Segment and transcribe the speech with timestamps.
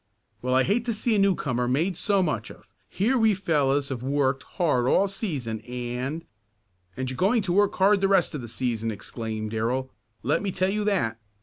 [0.41, 2.67] "Well, I hate to see a newcomer made so much of.
[2.89, 6.25] Here we fellows have worked hard all season, and"
[6.97, 9.91] "And you're going to work hard the rest of the season!" exclaimed Darrell.
[10.23, 11.19] "Let me tell you that!